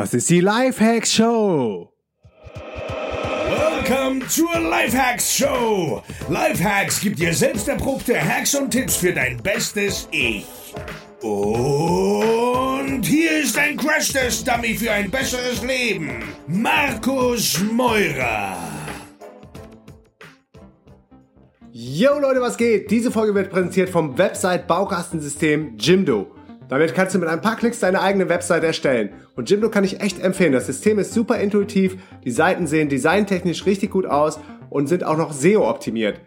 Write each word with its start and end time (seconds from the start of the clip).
Das 0.00 0.14
ist 0.14 0.30
die 0.30 0.40
Lifehacks 0.40 1.12
Show. 1.12 1.92
Welcome 2.54 4.26
zur 4.28 4.58
Lifehacks 4.58 5.36
Show. 5.36 6.02
Lifehacks 6.30 7.02
gibt 7.02 7.18
dir 7.18 7.34
selbst 7.34 7.68
erprobte 7.68 8.18
Hacks 8.18 8.54
und 8.54 8.70
Tipps 8.70 8.96
für 8.96 9.12
dein 9.12 9.36
bestes 9.42 10.08
Ich. 10.10 10.46
Und 11.20 13.02
hier 13.04 13.42
ist 13.42 13.58
ein 13.58 13.76
Crash-Test-Dummy 13.76 14.74
für 14.74 14.90
ein 14.90 15.10
besseres 15.10 15.62
Leben. 15.62 16.24
Markus 16.46 17.60
Meurer. 17.70 18.56
Yo 21.72 22.18
Leute, 22.18 22.40
was 22.40 22.56
geht? 22.56 22.90
Diese 22.90 23.10
Folge 23.10 23.34
wird 23.34 23.50
präsentiert 23.50 23.90
vom 23.90 24.16
Website-Baukastensystem 24.16 25.76
Jimdo. 25.76 26.39
Damit 26.70 26.94
kannst 26.94 27.16
du 27.16 27.18
mit 27.18 27.28
ein 27.28 27.40
paar 27.40 27.56
Klicks 27.56 27.80
deine 27.80 28.00
eigene 28.00 28.28
Website 28.28 28.62
erstellen. 28.62 29.10
Und 29.34 29.50
Jimdo 29.50 29.70
kann 29.70 29.82
ich 29.82 30.00
echt 30.00 30.20
empfehlen. 30.20 30.52
Das 30.52 30.66
System 30.66 31.00
ist 31.00 31.12
super 31.12 31.36
intuitiv, 31.38 31.96
die 32.24 32.30
Seiten 32.30 32.68
sehen 32.68 32.88
designtechnisch 32.88 33.66
richtig 33.66 33.90
gut 33.90 34.06
aus 34.06 34.38
und 34.70 34.86
sind 34.86 35.02
auch 35.02 35.16
noch 35.16 35.32
SEO 35.32 35.68
optimiert. 35.68 36.20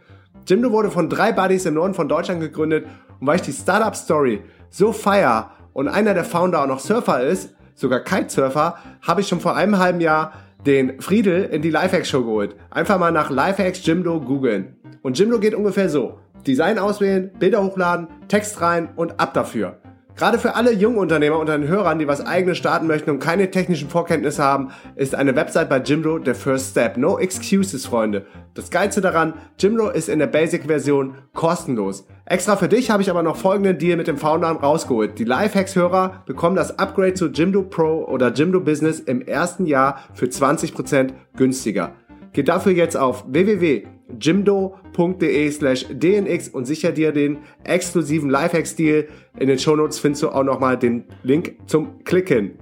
Jimdo 0.46 0.74
wurde 0.74 0.92
von 0.92 1.10
drei 1.10 1.32
Buddies 1.32 1.66
im 1.66 1.76
Norden 1.76 1.94
von 1.94 2.10
Deutschland 2.10 2.42
gegründet 2.42 2.86
und 3.22 3.26
weil 3.26 3.38
ich 3.38 3.44
die 3.44 3.54
Startup 3.54 3.96
Story 3.96 4.42
so 4.70 4.92
feier 4.92 5.52
und 5.72 5.88
einer 5.88 6.14
der 6.14 6.26
Founder 6.26 6.62
auch 6.62 6.68
noch 6.68 6.82
Surfer 6.82 7.24
ist, 7.24 7.56
sogar 7.74 8.02
Kitesurfer, 8.02 8.78
habe 9.02 9.22
ich 9.22 9.30
schon 9.30 9.40
vor 9.40 9.56
einem 9.56 9.80
halben 9.80 10.02
Jahr 10.02 10.34
den 10.66 11.00
Friedel 11.00 11.46
in 11.46 11.62
die 11.62 11.70
Lifehacks 11.70 12.10
Show 12.10 12.26
geholt. 12.26 12.58
Einfach 12.70 13.00
mal 13.00 13.12
nach 13.12 13.30
Lifehacks 13.30 13.86
Jimdo 13.86 14.20
googeln. 14.20 14.76
Und 15.04 15.18
Jimdo 15.18 15.40
geht 15.40 15.56
ungefähr 15.56 15.88
so. 15.88 16.20
Design 16.46 16.80
auswählen, 16.80 17.32
Bilder 17.40 17.64
hochladen, 17.64 18.10
Text 18.28 18.60
rein 18.60 18.90
und 18.98 19.22
ab 19.22 19.34
dafür. 19.34 19.78
Gerade 20.16 20.38
für 20.38 20.54
alle 20.54 20.72
jungen 20.72 20.98
Unternehmer 20.98 21.40
unter 21.40 21.58
den 21.58 21.68
Hörern, 21.68 21.98
die 21.98 22.08
was 22.08 22.24
eigenes 22.24 22.60
starten 22.60 22.86
möchten 22.86 23.10
und 23.10 23.20
keine 23.20 23.50
technischen 23.50 23.90
Vorkenntnisse 23.90 24.44
haben, 24.44 24.70
ist 24.96 25.16
eine 25.16 25.36
Website 25.36 25.70
bei 25.70 25.80
Jimdo 25.80 26.20
der 26.20 26.36
First 26.36 26.72
Step. 26.72 26.98
No 26.98 27.18
excuses, 27.18 27.88
Freunde. 27.88 28.28
Das 28.54 28.70
Geilste 28.70 29.02
daran, 29.02 29.34
Jimdo 29.58 29.90
ist 29.90 30.10
in 30.10 30.20
der 30.20 30.28
Basic-Version 30.28 31.16
kostenlos. 31.34 32.06
Extra 32.26 32.56
für 32.56 32.68
dich 32.70 32.92
habe 32.92 33.02
ich 33.02 33.10
aber 33.10 33.24
noch 33.24 33.38
folgenden 33.38 33.80
Deal 33.80 33.98
mit 33.98 34.08
dem 34.08 34.18
Founder 34.18 34.50
rausgeholt. 34.50 35.18
Die 35.18 35.24
Lifehacks-Hörer 35.24 36.24
bekommen 36.28 36.56
das 36.56 36.78
Upgrade 36.78 37.16
zu 37.16 37.28
Jimdo 37.28 37.64
Pro 37.64 38.06
oder 38.06 38.32
Jimdo 38.32 38.60
Business 38.60 39.00
im 39.00 39.22
ersten 39.22 39.66
Jahr 39.66 39.98
für 40.14 40.28
20% 40.28 41.10
günstiger. 41.36 41.94
Geht 42.34 42.48
dafür 42.48 42.72
jetzt 42.72 42.98
auf 42.98 43.26
www.jimdo.de 43.28 45.52
slash 45.52 45.86
dnx 45.88 46.50
und 46.50 46.66
sicher 46.66 46.92
dir 46.92 47.12
den 47.12 47.38
exklusiven 47.64 48.32
Lifehack-Stil. 48.32 49.08
In 49.38 49.50
den 49.50 49.60
Shownotes 49.60 50.00
findest 50.00 50.24
du 50.24 50.30
auch 50.30 50.44
nochmal 50.44 50.80
den 50.80 51.06
Link 51.22 51.58
zum 51.68 52.04
Klicken. 52.04 52.58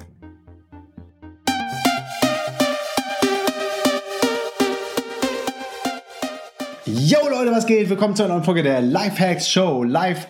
Yo 6.86 7.19
Leute, 7.30 7.52
was 7.52 7.66
geht? 7.66 7.89
Willkommen 7.89 8.17
zu 8.17 8.23
einer 8.23 8.33
neuen 8.33 8.44
Folge 8.44 8.64
der 8.64 8.81
Lifehacks 8.81 9.49
Show. 9.49 9.86
Live 9.86 10.27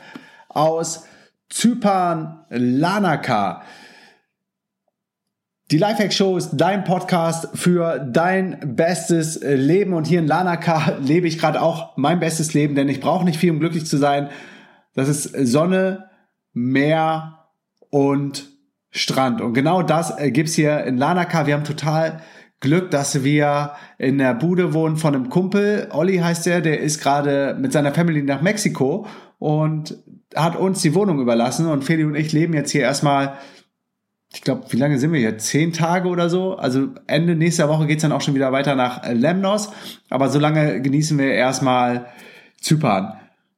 aus 0.49 1.07
Zypern, 1.49 2.45
Lanaka. 2.51 3.63
Die 5.71 5.77
Lifehack 5.77 6.11
Show 6.11 6.35
ist 6.35 6.49
dein 6.51 6.83
Podcast 6.83 7.47
für 7.53 7.97
dein 7.99 8.75
bestes 8.75 9.39
Leben 9.41 9.93
und 9.93 10.05
hier 10.05 10.19
in 10.19 10.27
Lanaka 10.27 10.97
lebe 11.01 11.29
ich 11.29 11.39
gerade 11.39 11.61
auch 11.61 11.95
mein 11.95 12.19
bestes 12.19 12.53
Leben, 12.53 12.75
denn 12.75 12.89
ich 12.89 12.99
brauche 12.99 13.23
nicht 13.23 13.39
viel, 13.39 13.51
um 13.51 13.61
glücklich 13.61 13.85
zu 13.85 13.95
sein. 13.95 14.27
Das 14.95 15.07
ist 15.07 15.31
Sonne, 15.47 16.09
Meer 16.51 17.47
und 17.89 18.49
Strand. 18.89 19.39
Und 19.39 19.53
genau 19.53 19.81
das 19.81 20.13
gibt's 20.33 20.55
hier 20.55 20.83
in 20.83 20.97
Lanaka. 20.97 21.47
Wir 21.47 21.53
haben 21.53 21.63
total 21.63 22.19
Glück, 22.59 22.91
dass 22.91 23.23
wir 23.23 23.71
in 23.97 24.17
der 24.17 24.33
Bude 24.33 24.73
wohnen 24.73 24.97
von 24.97 25.15
einem 25.15 25.29
Kumpel. 25.29 25.87
Olli 25.93 26.17
heißt 26.17 26.47
er, 26.47 26.59
der 26.59 26.81
ist 26.81 27.01
gerade 27.01 27.55
mit 27.57 27.71
seiner 27.71 27.93
Family 27.93 28.23
nach 28.23 28.41
Mexiko 28.41 29.07
und 29.39 29.95
hat 30.35 30.57
uns 30.57 30.81
die 30.81 30.93
Wohnung 30.93 31.21
überlassen. 31.21 31.67
Und 31.67 31.85
Feli 31.85 32.03
und 32.03 32.15
ich 32.15 32.33
leben 32.33 32.53
jetzt 32.53 32.71
hier 32.71 32.81
erstmal 32.81 33.37
ich 34.33 34.41
glaube, 34.41 34.63
wie 34.69 34.77
lange 34.77 34.97
sind 34.97 35.11
wir 35.11 35.19
hier? 35.19 35.37
Zehn 35.37 35.73
Tage 35.73 36.07
oder 36.07 36.29
so. 36.29 36.55
Also 36.55 36.89
Ende 37.07 37.35
nächster 37.35 37.67
Woche 37.67 37.85
geht's 37.85 38.01
dann 38.01 38.13
auch 38.13 38.21
schon 38.21 38.35
wieder 38.35 38.51
weiter 38.51 38.75
nach 38.75 39.07
Lemnos. 39.11 39.71
Aber 40.09 40.29
so 40.29 40.39
lange 40.39 40.81
genießen 40.81 41.17
wir 41.17 41.33
erstmal 41.33 42.07
Zypern. 42.59 43.13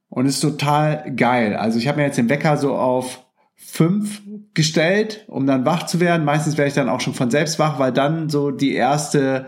Und 0.10 0.26
ist 0.26 0.42
total 0.42 1.14
geil. 1.16 1.56
Also 1.56 1.78
ich 1.78 1.88
habe 1.88 1.98
mir 1.98 2.06
jetzt 2.06 2.18
den 2.18 2.30
Wecker 2.30 2.58
so 2.58 2.76
auf 2.76 3.26
fünf 3.56 4.22
gestellt, 4.54 5.26
um 5.28 5.46
dann 5.48 5.66
wach 5.66 5.86
zu 5.86 6.00
werden. 6.00 6.26
Meistens 6.26 6.58
werde 6.58 6.70
ich 6.70 6.76
dann 6.76 6.90
auch 6.90 7.02
schon 7.02 7.14
von 7.14 7.32
selbst 7.32 7.60
wach, 7.60 7.80
weil 7.80 7.92
dann 7.92 8.30
so 8.30 8.52
die 8.52 8.74
erste 8.74 9.48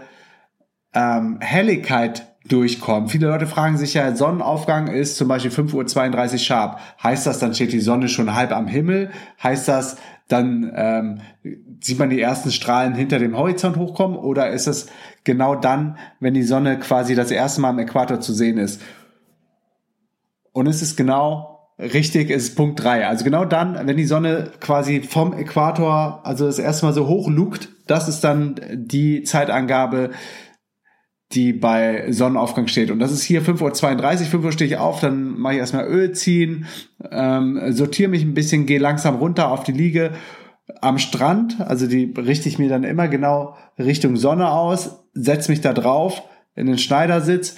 ähm, 0.93 1.39
Helligkeit 1.41 2.34
durchkommt. 2.47 3.11
Viele 3.11 3.27
Leute 3.27 3.47
fragen 3.47 3.77
sich 3.77 3.95
ja, 3.95 4.15
Sonnenaufgang 4.15 4.87
ist 4.87 5.17
zum 5.17 5.27
Beispiel 5.27 5.51
5.32 5.51 6.33
Uhr 6.33 6.37
sharp. 6.37 6.79
Heißt 7.01 7.25
das, 7.25 7.39
dann 7.39 7.53
steht 7.53 7.73
die 7.73 7.79
Sonne 7.79 8.07
schon 8.07 8.35
halb 8.35 8.51
am 8.51 8.67
Himmel? 8.67 9.11
Heißt 9.41 9.67
das, 9.67 9.97
dann 10.27 10.71
ähm, 10.75 11.21
sieht 11.81 11.99
man 11.99 12.09
die 12.09 12.21
ersten 12.21 12.51
Strahlen 12.51 12.95
hinter 12.95 13.19
dem 13.19 13.37
Horizont 13.37 13.77
hochkommen 13.77 14.17
oder 14.17 14.49
ist 14.49 14.67
es 14.67 14.87
genau 15.23 15.55
dann, 15.55 15.97
wenn 16.19 16.33
die 16.33 16.43
Sonne 16.43 16.79
quasi 16.79 17.15
das 17.15 17.31
erste 17.31 17.61
Mal 17.61 17.69
am 17.69 17.79
Äquator 17.79 18.19
zu 18.19 18.33
sehen 18.33 18.57
ist? 18.57 18.81
Und 20.51 20.67
es 20.67 20.81
ist 20.81 20.95
genau 20.95 21.69
richtig, 21.77 22.31
es 22.31 22.49
ist 22.49 22.55
Punkt 22.55 22.81
drei. 22.81 23.07
Also 23.07 23.23
genau 23.23 23.45
dann, 23.45 23.87
wenn 23.87 23.97
die 23.97 24.05
Sonne 24.05 24.51
quasi 24.59 25.01
vom 25.01 25.33
Äquator, 25.33 26.21
also 26.23 26.45
das 26.45 26.59
erste 26.59 26.85
Mal 26.85 26.93
so 26.93 27.07
hoch 27.07 27.29
lugt, 27.29 27.69
das 27.87 28.07
ist 28.07 28.23
dann 28.23 28.55
die 28.73 29.23
Zeitangabe, 29.23 30.11
die 31.31 31.53
bei 31.53 32.11
Sonnenaufgang 32.11 32.67
steht. 32.67 32.91
Und 32.91 32.99
das 32.99 33.11
ist 33.11 33.23
hier 33.23 33.41
5.32 33.41 34.21
Uhr, 34.21 34.25
5 34.27 34.45
Uhr 34.45 34.51
stehe 34.51 34.69
ich 34.69 34.77
auf, 34.77 34.99
dann 34.99 35.37
mache 35.39 35.53
ich 35.55 35.59
erstmal 35.59 35.85
Öl 35.87 36.11
ziehen, 36.11 36.65
ähm, 37.11 37.59
sortiere 37.71 38.09
mich 38.09 38.23
ein 38.23 38.33
bisschen, 38.33 38.65
gehe 38.65 38.79
langsam 38.79 39.15
runter 39.15 39.51
auf 39.51 39.63
die 39.63 39.71
Liege 39.71 40.11
am 40.81 40.97
Strand, 40.97 41.61
also 41.61 41.87
die 41.87 42.13
richte 42.17 42.49
ich 42.49 42.59
mir 42.59 42.69
dann 42.69 42.83
immer 42.83 43.07
genau 43.07 43.55
Richtung 43.77 44.17
Sonne 44.17 44.49
aus, 44.49 45.03
setze 45.13 45.51
mich 45.51 45.61
da 45.61 45.73
drauf 45.73 46.23
in 46.55 46.67
den 46.67 46.77
Schneidersitz 46.77 47.57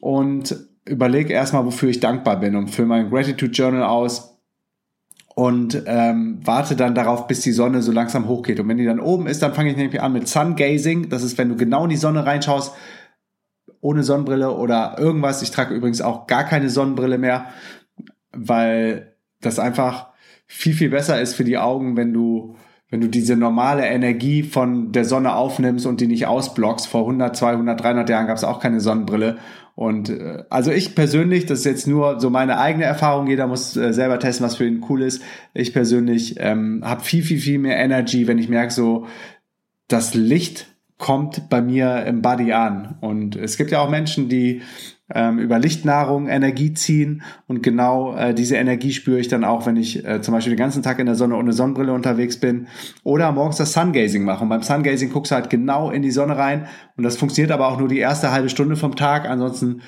und 0.00 0.56
überlege 0.84 1.32
erstmal, 1.32 1.66
wofür 1.66 1.88
ich 1.88 2.00
dankbar 2.00 2.40
bin 2.40 2.56
und 2.56 2.68
fülle 2.68 2.88
mein 2.88 3.10
Gratitude 3.10 3.52
Journal 3.52 3.84
aus 3.84 4.38
und 5.34 5.84
ähm, 5.86 6.40
warte 6.42 6.74
dann 6.74 6.96
darauf, 6.96 7.28
bis 7.28 7.42
die 7.42 7.52
Sonne 7.52 7.80
so 7.82 7.92
langsam 7.92 8.26
hochgeht. 8.26 8.58
Und 8.58 8.68
wenn 8.68 8.78
die 8.78 8.84
dann 8.84 8.98
oben 8.98 9.28
ist, 9.28 9.40
dann 9.40 9.54
fange 9.54 9.70
ich 9.70 9.76
nämlich 9.76 10.02
an 10.02 10.12
mit 10.12 10.26
Sun 10.26 10.56
Gazing. 10.56 11.10
Das 11.10 11.22
ist, 11.22 11.38
wenn 11.38 11.48
du 11.48 11.54
genau 11.54 11.84
in 11.84 11.90
die 11.90 11.96
Sonne 11.96 12.26
reinschaust, 12.26 12.72
ohne 13.80 14.02
Sonnenbrille 14.02 14.52
oder 14.52 14.96
irgendwas. 14.98 15.42
Ich 15.42 15.50
trage 15.50 15.74
übrigens 15.74 16.00
auch 16.00 16.26
gar 16.26 16.44
keine 16.44 16.70
Sonnenbrille 16.70 17.18
mehr, 17.18 17.46
weil 18.32 19.14
das 19.40 19.58
einfach 19.58 20.08
viel, 20.46 20.74
viel 20.74 20.90
besser 20.90 21.20
ist 21.20 21.34
für 21.34 21.44
die 21.44 21.58
Augen, 21.58 21.96
wenn 21.96 22.12
du, 22.12 22.56
wenn 22.90 23.00
du 23.00 23.08
diese 23.08 23.36
normale 23.36 23.86
Energie 23.86 24.42
von 24.42 24.92
der 24.92 25.04
Sonne 25.04 25.34
aufnimmst 25.34 25.86
und 25.86 26.00
die 26.00 26.06
nicht 26.06 26.26
ausblockst. 26.26 26.88
Vor 26.88 27.02
100, 27.02 27.36
200, 27.36 27.80
300 27.80 28.08
Jahren 28.08 28.26
gab 28.26 28.36
es 28.36 28.44
auch 28.44 28.60
keine 28.60 28.80
Sonnenbrille. 28.80 29.38
Und 29.74 30.10
äh, 30.10 30.42
also 30.50 30.72
ich 30.72 30.96
persönlich, 30.96 31.46
das 31.46 31.60
ist 31.60 31.64
jetzt 31.64 31.86
nur 31.86 32.18
so 32.18 32.30
meine 32.30 32.58
eigene 32.58 32.84
Erfahrung, 32.84 33.28
jeder 33.28 33.46
muss 33.46 33.76
äh, 33.76 33.92
selber 33.92 34.18
testen, 34.18 34.44
was 34.44 34.56
für 34.56 34.66
ihn 34.66 34.84
cool 34.88 35.02
ist. 35.02 35.22
Ich 35.54 35.72
persönlich 35.72 36.36
ähm, 36.38 36.82
habe 36.84 37.04
viel, 37.04 37.22
viel, 37.22 37.38
viel 37.38 37.58
mehr 37.58 37.76
Energy, 37.76 38.26
wenn 38.26 38.38
ich 38.38 38.48
merke, 38.48 38.72
so 38.72 39.06
das 39.86 40.14
Licht 40.14 40.66
kommt 40.98 41.48
bei 41.48 41.62
mir 41.62 42.04
im 42.06 42.22
Body 42.22 42.52
an. 42.52 42.96
Und 43.00 43.36
es 43.36 43.56
gibt 43.56 43.70
ja 43.70 43.80
auch 43.80 43.88
Menschen, 43.88 44.28
die 44.28 44.62
ähm, 45.14 45.38
über 45.38 45.58
Lichtnahrung 45.58 46.28
Energie 46.28 46.74
ziehen 46.74 47.22
und 47.46 47.62
genau 47.62 48.14
äh, 48.14 48.34
diese 48.34 48.56
Energie 48.56 48.92
spüre 48.92 49.18
ich 49.18 49.28
dann 49.28 49.42
auch, 49.42 49.64
wenn 49.64 49.76
ich 49.76 50.04
äh, 50.04 50.20
zum 50.20 50.34
Beispiel 50.34 50.52
den 50.52 50.58
ganzen 50.58 50.82
Tag 50.82 50.98
in 50.98 51.06
der 51.06 51.14
Sonne 51.14 51.36
ohne 51.36 51.52
Sonnenbrille 51.52 51.92
unterwegs 51.92 52.38
bin 52.38 52.66
oder 53.04 53.32
morgens 53.32 53.56
das 53.56 53.72
Sungazing 53.72 54.24
mache. 54.24 54.42
Und 54.42 54.50
beim 54.50 54.62
Sungazing 54.62 55.10
guckst 55.10 55.32
du 55.32 55.36
halt 55.36 55.48
genau 55.48 55.90
in 55.90 56.02
die 56.02 56.10
Sonne 56.10 56.36
rein 56.36 56.66
und 56.96 57.04
das 57.04 57.16
funktioniert 57.16 57.52
aber 57.52 57.68
auch 57.68 57.78
nur 57.78 57.88
die 57.88 57.98
erste 57.98 58.32
halbe 58.32 58.50
Stunde 58.50 58.76
vom 58.76 58.96
Tag. 58.96 59.26
Ansonsten 59.28 59.80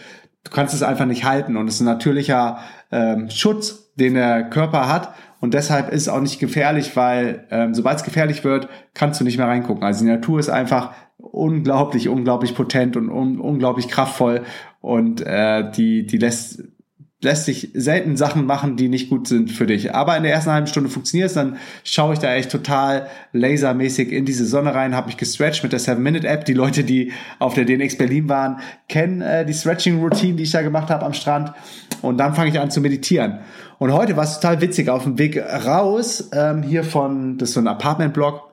du 0.45 0.51
kannst 0.51 0.75
es 0.75 0.83
einfach 0.83 1.07
nicht 1.07 1.25
halten 1.25 1.59
und 1.59 1.69
es 1.69 1.75
ist 1.75 1.81
ein 1.81 1.87
natürlicher 1.87 2.61
ähm, 2.91 3.29
Schutz, 3.29 3.93
den 3.97 4.15
der 4.15 4.49
Körper 4.49 4.89
hat 4.89 5.13
und 5.41 5.55
deshalb 5.55 5.91
ist 5.91 6.03
es 6.03 6.09
auch 6.09 6.21
nicht 6.21 6.39
gefährlich, 6.39 6.97
weil 6.97 7.47
ähm, 7.51 7.75
sobald 7.75 7.99
es 7.99 8.05
gefährlich 8.05 8.45
wird, 8.45 8.69
kannst 8.95 9.21
du 9.21 9.25
nicht 9.25 9.39
mehr 9.39 9.49
reingucken. 9.49 9.83
Also 9.83 10.05
die 10.05 10.11
Natur 10.11 10.39
ist 10.39 10.51
einfach 10.51 10.93
unglaublich, 11.17 12.09
unglaublich 12.09 12.55
potent 12.55 12.97
und 12.97 13.09
un 13.09 13.41
unglaublich 13.41 13.89
kraftvoll 13.89 14.43
und 14.81 15.21
äh, 15.21 15.71
die, 15.71 16.07
die 16.07 16.19
lässt 16.19 16.63
lässt 17.23 17.45
sich 17.45 17.71
selten 17.75 18.17
Sachen 18.17 18.47
machen, 18.47 18.77
die 18.77 18.89
nicht 18.89 19.11
gut 19.11 19.29
sind 19.29 19.51
für 19.51 19.67
dich. 19.67 19.95
Aber 19.95 20.17
in 20.17 20.23
der 20.23 20.33
ersten 20.33 20.53
halben 20.53 20.67
Stunde 20.67 20.89
funktioniert 20.89 21.29
es, 21.29 21.35
dann 21.35 21.59
schaue 21.85 22.15
ich 22.15 22.19
da 22.19 22.35
echt 22.35 22.51
total 22.51 23.09
lasermäßig 23.33 24.11
in 24.11 24.25
diese 24.25 24.47
Sonne 24.47 24.75
rein, 24.75 24.95
habe 24.95 25.09
mich 25.09 25.19
gestretched 25.19 25.63
mit 25.63 25.73
der 25.73 25.81
7-Minute-App. 25.81 26.47
Die 26.47 26.55
Leute, 26.55 26.83
die 26.83 27.13
auf 27.39 27.53
der 27.53 27.67
DNX 27.67 27.99
Berlin 27.99 28.29
waren, 28.31 28.61
kennen 28.89 29.21
äh, 29.21 29.45
die 29.45 29.53
Stretching-Routine, 29.53 30.37
die 30.37 30.45
ich 30.45 30.51
da 30.51 30.63
gemacht 30.63 30.89
habe 30.89 31.05
am 31.05 31.13
Strand. 31.13 31.53
Und 32.03 32.19
dann 32.19 32.35
fange 32.35 32.51
ich 32.51 32.59
an 32.59 32.71
zu 32.71 32.81
meditieren. 32.81 33.41
Und 33.79 33.93
heute 33.93 34.17
war 34.17 34.25
es 34.25 34.41
total 34.41 34.61
witzig, 34.61 34.89
auf 34.89 35.05
dem 35.05 35.19
Weg 35.19 35.39
raus, 35.39 36.31
ähm, 36.33 36.63
hier 36.63 36.85
von, 36.85 37.39
das 37.39 37.51
ist 37.51 37.55
so 37.55 37.61
ein 37.61 37.69
Apartment-Block, 37.69 38.51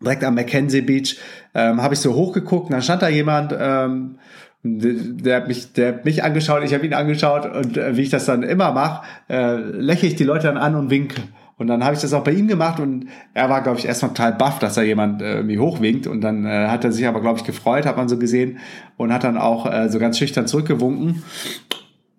direkt 0.00 0.24
am 0.24 0.34
Mackenzie 0.34 0.82
Beach, 0.82 1.18
ähm, 1.54 1.82
habe 1.82 1.94
ich 1.94 2.00
so 2.00 2.14
hochgeguckt 2.14 2.66
und 2.66 2.72
dann 2.72 2.82
stand 2.82 3.02
da 3.02 3.08
jemand, 3.08 3.54
ähm, 3.58 4.18
der 4.64 5.36
hat 5.36 5.48
mich, 5.48 5.72
der 5.72 5.88
hat 5.88 6.04
mich 6.04 6.22
angeschaut, 6.22 6.62
ich 6.62 6.72
habe 6.72 6.86
ihn 6.86 6.94
angeschaut 6.94 7.46
und 7.46 7.76
äh, 7.76 7.96
wie 7.96 8.02
ich 8.02 8.10
das 8.10 8.26
dann 8.26 8.42
immer 8.42 8.72
mache, 8.72 9.04
äh, 9.28 9.56
lächle 9.56 10.08
ich 10.08 10.16
die 10.16 10.24
Leute 10.24 10.46
dann 10.46 10.56
an 10.56 10.76
und 10.76 10.90
winke. 10.90 11.20
Und 11.58 11.68
dann 11.68 11.84
habe 11.84 11.94
ich 11.94 12.00
das 12.00 12.12
auch 12.12 12.24
bei 12.24 12.32
ihm 12.32 12.48
gemacht 12.48 12.80
und 12.80 13.06
er 13.34 13.48
war, 13.48 13.62
glaube 13.62 13.78
ich, 13.78 13.86
erstmal 13.86 14.10
total 14.10 14.32
baff, 14.32 14.58
dass 14.58 14.74
da 14.74 14.82
jemand 14.82 15.22
äh, 15.22 15.34
irgendwie 15.34 15.58
hochwinkt. 15.58 16.08
Und 16.08 16.20
dann 16.20 16.44
äh, 16.44 16.66
hat 16.66 16.84
er 16.84 16.90
sich 16.90 17.06
aber, 17.06 17.20
glaube 17.20 17.38
ich, 17.38 17.44
gefreut, 17.44 17.86
hat 17.86 17.96
man 17.96 18.08
so 18.08 18.18
gesehen 18.18 18.58
und 18.96 19.12
hat 19.12 19.22
dann 19.22 19.38
auch 19.38 19.70
äh, 19.70 19.88
so 19.88 20.00
ganz 20.00 20.18
schüchtern 20.18 20.48
zurückgewunken. 20.48 21.22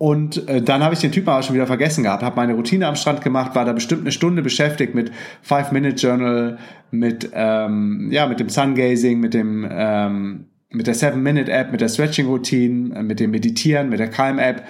Und 0.03 0.49
äh, 0.49 0.61
dann 0.61 0.83
habe 0.83 0.93
ich 0.95 0.99
den 0.99 1.13
Typen 1.13 1.29
aber 1.29 1.43
schon 1.43 1.55
wieder 1.55 1.65
vergessen 1.65 2.03
gehabt, 2.03 2.23
habe 2.23 2.35
meine 2.35 2.55
Routine 2.55 2.87
am 2.87 2.97
Strand 2.97 3.21
gemacht, 3.21 3.55
war 3.55 3.63
da 3.63 3.71
bestimmt 3.71 4.01
eine 4.01 4.11
Stunde 4.11 4.41
beschäftigt 4.41 4.93
mit 4.93 5.13
Five-Minute-Journal, 5.43 6.57
mit, 6.91 7.29
ähm, 7.33 8.09
ja, 8.11 8.27
mit 8.27 8.41
dem 8.41 8.49
Sungazing, 8.49 9.21
mit 9.21 9.33
dem 9.33 9.65
ähm, 9.71 10.47
mit 10.71 10.87
der 10.87 10.93
Seven-Minute-App, 10.93 11.71
mit 11.71 11.79
der 11.79 11.87
Stretching-Routine, 11.87 12.97
äh, 12.97 13.01
mit 13.01 13.21
dem 13.21 13.31
Meditieren, 13.31 13.87
mit 13.87 14.01
der 14.01 14.09
Calm-App. 14.09 14.65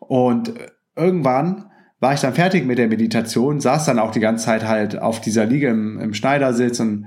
Und 0.00 0.52
irgendwann 0.96 1.66
war 2.00 2.14
ich 2.14 2.20
dann 2.20 2.34
fertig 2.34 2.66
mit 2.66 2.78
der 2.78 2.88
Meditation, 2.88 3.60
saß 3.60 3.84
dann 3.84 4.00
auch 4.00 4.10
die 4.10 4.18
ganze 4.18 4.46
Zeit 4.46 4.66
halt 4.66 5.00
auf 5.00 5.20
dieser 5.20 5.46
Liege 5.46 5.68
im, 5.68 6.00
im 6.00 6.12
Schneidersitz 6.12 6.80
und 6.80 7.06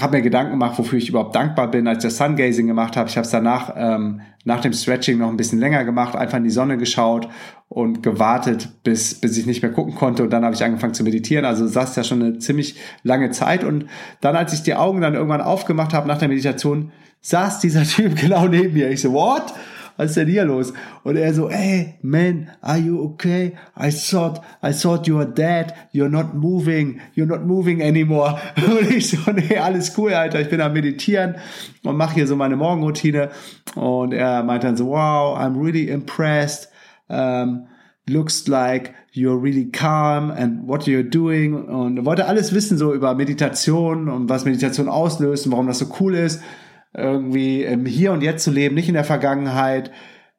habe 0.00 0.16
mir 0.16 0.22
Gedanken 0.22 0.52
gemacht, 0.52 0.78
wofür 0.78 0.98
ich 0.98 1.08
überhaupt 1.08 1.34
dankbar 1.34 1.70
bin, 1.70 1.88
als 1.88 2.04
ich 2.04 2.10
das 2.10 2.18
Sungazing 2.18 2.66
gemacht 2.66 2.96
habe. 2.96 3.08
Ich 3.08 3.16
habe 3.16 3.24
es 3.24 3.30
danach 3.30 3.72
ähm, 3.76 4.20
nach 4.44 4.60
dem 4.60 4.72
Stretching 4.72 5.18
noch 5.18 5.28
ein 5.28 5.36
bisschen 5.36 5.58
länger 5.58 5.84
gemacht, 5.84 6.14
einfach 6.14 6.38
in 6.38 6.44
die 6.44 6.50
Sonne 6.50 6.76
geschaut 6.78 7.28
und 7.68 8.02
gewartet, 8.02 8.68
bis, 8.84 9.14
bis 9.14 9.36
ich 9.36 9.46
nicht 9.46 9.62
mehr 9.62 9.72
gucken 9.72 9.94
konnte. 9.94 10.22
Und 10.22 10.30
dann 10.30 10.44
habe 10.44 10.54
ich 10.54 10.62
angefangen 10.62 10.94
zu 10.94 11.02
meditieren. 11.02 11.44
Also 11.44 11.66
saß 11.66 11.96
ja 11.96 12.04
schon 12.04 12.22
eine 12.22 12.38
ziemlich 12.38 12.76
lange 13.02 13.30
Zeit. 13.30 13.64
Und 13.64 13.86
dann, 14.20 14.36
als 14.36 14.52
ich 14.52 14.62
die 14.62 14.74
Augen 14.74 15.00
dann 15.00 15.14
irgendwann 15.14 15.40
aufgemacht 15.40 15.94
habe 15.94 16.06
nach 16.06 16.18
der 16.18 16.28
Meditation, 16.28 16.92
saß 17.22 17.60
dieser 17.60 17.82
Typ 17.84 18.16
genau 18.16 18.46
neben 18.46 18.74
mir. 18.74 18.90
Ich 18.90 19.00
so, 19.00 19.12
what? 19.12 19.52
Was 19.96 20.10
ist 20.10 20.16
denn 20.16 20.28
hier 20.28 20.44
los? 20.44 20.72
Und 21.04 21.16
er 21.16 21.32
so, 21.32 21.48
hey, 21.50 21.94
man, 22.02 22.48
are 22.60 22.78
you 22.78 23.02
okay? 23.02 23.56
I 23.78 23.90
thought, 23.90 24.40
I 24.62 24.72
thought 24.72 25.06
you 25.06 25.16
were 25.16 25.26
dead. 25.26 25.72
You're 25.92 26.10
not 26.10 26.34
moving. 26.34 27.00
You're 27.14 27.26
not 27.26 27.46
moving 27.46 27.82
anymore. 27.82 28.38
Und 28.56 28.90
ich 28.90 29.10
so, 29.10 29.30
nee, 29.32 29.56
alles 29.56 29.96
cool, 29.96 30.12
Alter. 30.12 30.40
Ich 30.40 30.50
bin 30.50 30.60
am 30.60 30.72
Meditieren 30.72 31.36
und 31.84 31.96
mache 31.96 32.14
hier 32.14 32.26
so 32.26 32.36
meine 32.36 32.56
Morgenroutine. 32.56 33.30
Und 33.74 34.12
er 34.12 34.42
meinte 34.42 34.66
dann 34.66 34.76
so, 34.76 34.88
wow, 34.88 35.38
I'm 35.38 35.58
really 35.58 35.88
impressed. 35.88 36.68
Um, 37.08 37.66
looks 38.08 38.46
like 38.48 38.94
you're 39.12 39.40
really 39.40 39.70
calm 39.70 40.30
and 40.30 40.68
what 40.68 40.86
you're 40.86 41.08
doing. 41.08 41.54
Und 41.54 41.98
er 41.98 42.04
wollte 42.04 42.26
alles 42.26 42.52
wissen 42.52 42.76
so 42.76 42.92
über 42.92 43.14
Meditation 43.14 44.08
und 44.08 44.28
was 44.28 44.44
Meditation 44.44 44.88
auslöst 44.88 45.46
und 45.46 45.52
warum 45.52 45.66
das 45.66 45.78
so 45.78 45.86
cool 46.00 46.14
ist 46.14 46.42
irgendwie 46.94 47.62
im 47.62 47.86
Hier 47.86 48.12
und 48.12 48.22
Jetzt 48.22 48.44
zu 48.44 48.50
leben, 48.50 48.74
nicht 48.74 48.88
in 48.88 48.94
der 48.94 49.04
Vergangenheit 49.04 49.90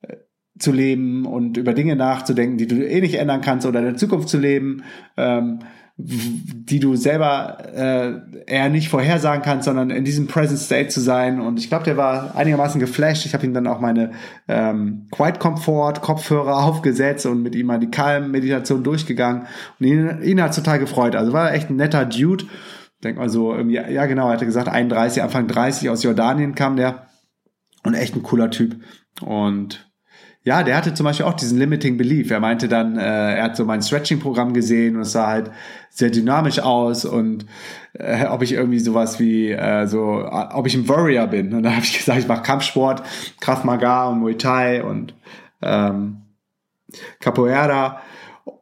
äh, 0.02 0.18
zu 0.60 0.72
leben 0.72 1.26
und 1.26 1.58
über 1.58 1.74
Dinge 1.74 1.96
nachzudenken, 1.96 2.58
die 2.58 2.68
du 2.68 2.76
eh 2.76 3.02
nicht 3.02 3.16
ändern 3.16 3.42
kannst 3.42 3.66
oder 3.66 3.80
in 3.80 3.86
der 3.86 3.96
Zukunft 3.96 4.30
zu 4.30 4.38
leben, 4.38 4.84
ähm, 5.18 5.60
die 6.00 6.80
du 6.80 6.96
selber 6.96 7.58
äh, 7.76 8.14
eher 8.46 8.70
nicht 8.70 8.90
vorhersagen 8.90 9.42
kannst, 9.42 9.66
sondern 9.66 9.90
in 9.90 10.06
diesem 10.06 10.28
Present 10.28 10.60
State 10.60 10.90
zu 10.90 11.00
sein. 11.00 11.42
Und 11.42 11.58
ich 11.58 11.70
glaube, 11.70 11.86
der 11.86 11.98
war 11.98 12.36
einigermaßen 12.36 12.80
geflasht. 12.80 13.26
Ich 13.26 13.34
habe 13.34 13.48
ihm 13.48 13.54
dann 13.56 13.66
auch 13.66 13.80
meine 13.80 14.12
ähm, 14.48 15.08
Quiet 15.10 15.40
Comfort 15.40 16.02
Kopfhörer 16.02 16.58
aufgesetzt 16.66 17.26
und 17.26 17.42
mit 17.42 17.56
ihm 17.56 17.66
mal 17.66 17.80
die 17.80 17.90
Calm-Meditation 17.90 18.84
durchgegangen. 18.84 19.48
Und 19.80 19.88
ihn, 19.88 20.22
ihn 20.22 20.42
hat 20.42 20.54
total 20.54 20.78
gefreut. 20.78 21.16
Also 21.16 21.34
war 21.34 21.54
echt 21.54 21.72
ein 21.72 21.78
netter 21.78 22.06
Dude. 22.06 22.46
Denk 23.04 23.18
mal 23.18 23.30
so, 23.30 23.54
irgendwie, 23.54 23.76
ja 23.76 24.06
genau, 24.06 24.28
er 24.28 24.34
hatte 24.34 24.46
gesagt, 24.46 24.68
31, 24.68 25.22
Anfang 25.22 25.48
30 25.48 25.90
aus 25.90 26.04
Jordanien 26.04 26.56
kam 26.56 26.76
der 26.76 27.08
und 27.84 27.94
echt 27.94 28.16
ein 28.16 28.24
cooler 28.24 28.50
Typ. 28.50 28.76
Und 29.22 29.88
ja, 30.48 30.64
der 30.64 30.78
hatte 30.78 30.94
zum 30.94 31.04
Beispiel 31.04 31.26
auch 31.26 31.34
diesen 31.34 31.60
Limiting 31.60 31.98
Belief. 31.98 32.32
Er 32.32 32.40
meinte 32.40 32.70
dann, 32.70 32.98
äh, 32.98 33.36
er 33.36 33.44
hat 33.44 33.58
so 33.58 33.66
mein 33.66 33.82
Stretching-Programm 33.82 34.54
gesehen 34.54 34.96
und 34.96 35.02
es 35.02 35.12
sah 35.12 35.28
halt 35.28 35.52
sehr 35.90 36.10
dynamisch 36.10 36.60
aus 36.60 37.04
und 37.04 37.46
äh, 37.94 38.26
ob 38.28 38.42
ich 38.44 38.54
irgendwie 38.54 38.80
sowas 38.80 39.20
wie 39.20 39.52
äh, 39.52 39.88
so, 39.88 40.26
ob 40.32 40.66
ich 40.66 40.76
ein 40.76 40.88
Warrior 40.88 41.28
bin. 41.28 41.54
Und 41.54 41.64
dann 41.64 41.74
habe 41.76 41.84
ich 41.84 41.98
gesagt, 41.98 42.20
ich 42.20 42.30
mache 42.30 42.44
Kampfsport, 42.44 43.04
Kraft 43.42 43.66
Maga 43.66 44.08
und 44.08 44.20
Muay 44.20 44.36
Thai 44.36 44.84
und 44.86 45.16
ähm, 45.62 46.22
Capoeira. 47.20 48.00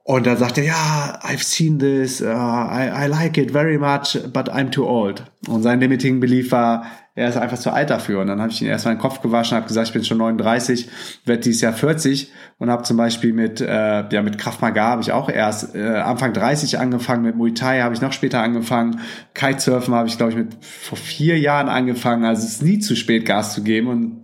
Und 0.04 0.28
dann 0.28 0.38
sagt 0.38 0.58
er, 0.58 0.64
ja, 0.64 1.20
I've 1.24 1.44
seen 1.44 1.80
this, 1.80 2.22
uh, 2.22 2.26
I, 2.26 3.06
I 3.06 3.08
like 3.08 3.38
it 3.38 3.52
very 3.52 3.78
much, 3.78 4.18
but 4.32 4.50
I'm 4.50 4.70
too 4.70 4.88
old. 4.88 5.24
Und 5.48 5.64
sein 5.64 5.80
limiting 5.80 6.20
belief 6.20 6.52
war, 6.52 6.86
er 7.16 7.30
ist 7.30 7.38
einfach 7.38 7.58
zu 7.58 7.72
alt 7.72 7.90
dafür. 7.90 8.22
Und 8.22 8.28
dann 8.28 8.42
habe 8.42 8.52
ich 8.52 8.62
ihn 8.62 8.68
erstmal 8.68 8.96
den 8.96 9.00
Kopf 9.00 9.22
gewaschen, 9.22 9.56
habe 9.56 9.68
gesagt, 9.68 9.88
ich 9.88 9.94
bin 9.94 10.04
schon 10.04 10.18
39, 10.18 10.90
werde 11.26 11.42
dieses 11.42 11.62
Jahr 11.62 11.74
40 11.74 12.32
und 12.60 12.70
habe 12.70 12.84
zum 12.84 12.98
Beispiel 12.98 13.32
mit 13.32 13.62
äh, 13.62 14.04
ja 14.10 14.22
mit 14.22 14.38
Kraft 14.38 14.62
Maga 14.62 14.90
habe 14.90 15.02
ich 15.02 15.12
auch 15.12 15.30
erst 15.30 15.76
äh, 15.76 15.88
Anfang 15.88 16.34
30 16.34 16.78
angefangen, 16.78 17.24
mit 17.24 17.36
Muay 17.36 17.54
Thai 17.54 17.82
habe 17.82 17.96
ich 17.96 18.02
noch 18.02 18.12
später 18.12 18.42
angefangen, 18.42 19.00
Kitesurfen 19.34 19.94
habe 19.96 20.08
ich 20.08 20.18
glaube 20.18 20.34
ich 20.34 20.38
mit 20.38 20.58
vor 20.62 20.98
vier 20.98 21.40
Jahren 21.40 21.70
angefangen. 21.70 22.26
Also 22.26 22.44
es 22.44 22.56
ist 22.56 22.64
nie 22.64 22.80
zu 22.80 22.96
spät 22.96 23.26
Gas 23.26 23.54
zu 23.54 23.64
geben 23.64 23.88
und 23.88 24.22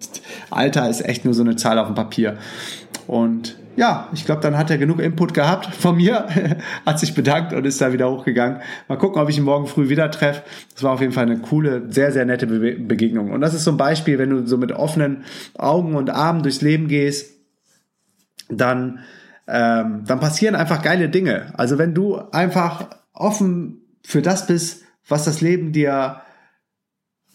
Alter 0.49 0.89
ist 0.89 1.01
echt 1.01 1.23
nur 1.23 1.33
so 1.33 1.43
eine 1.43 1.55
Zahl 1.55 1.79
auf 1.79 1.87
dem 1.87 1.95
Papier. 1.95 2.37
Und 3.07 3.55
ja, 3.75 4.09
ich 4.13 4.25
glaube, 4.25 4.41
dann 4.41 4.57
hat 4.57 4.69
er 4.69 4.77
genug 4.77 4.99
Input 4.99 5.33
gehabt 5.33 5.73
von 5.75 5.95
mir, 5.95 6.27
hat 6.85 6.99
sich 6.99 7.13
bedankt 7.15 7.53
und 7.53 7.65
ist 7.65 7.79
da 7.79 7.93
wieder 7.93 8.11
hochgegangen. 8.11 8.61
Mal 8.87 8.97
gucken, 8.97 9.21
ob 9.21 9.29
ich 9.29 9.37
ihn 9.37 9.43
morgen 9.43 9.67
früh 9.67 9.89
wieder 9.89 10.11
treffe. 10.11 10.43
Das 10.73 10.83
war 10.83 10.91
auf 10.91 11.01
jeden 11.01 11.13
Fall 11.13 11.25
eine 11.25 11.39
coole, 11.39 11.91
sehr, 11.91 12.11
sehr 12.11 12.25
nette 12.25 12.47
Be 12.47 12.73
Begegnung. 12.73 13.31
Und 13.31 13.41
das 13.41 13.53
ist 13.53 13.63
so 13.63 13.71
ein 13.71 13.77
Beispiel, 13.77 14.17
wenn 14.19 14.29
du 14.29 14.45
so 14.45 14.57
mit 14.57 14.71
offenen 14.71 15.23
Augen 15.57 15.95
und 15.95 16.09
Armen 16.09 16.43
durchs 16.43 16.61
Leben 16.61 16.87
gehst, 16.87 17.33
dann, 18.49 18.99
ähm, 19.47 20.03
dann 20.05 20.19
passieren 20.19 20.55
einfach 20.55 20.81
geile 20.81 21.09
Dinge. 21.09 21.53
Also 21.57 21.77
wenn 21.77 21.93
du 21.93 22.17
einfach 22.17 22.89
offen 23.13 23.81
für 24.03 24.21
das 24.21 24.47
bist, 24.47 24.83
was 25.07 25.25
das 25.25 25.41
Leben 25.41 25.71
dir 25.71 26.21